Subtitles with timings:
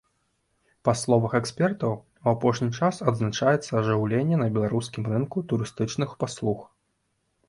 [0.87, 1.91] Па словах экспертаў,
[2.23, 6.65] у апошні час адзначаецца ажыўленне на беларускім рынку турыстычных паслуг.